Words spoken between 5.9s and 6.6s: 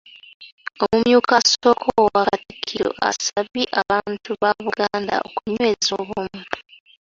obumu.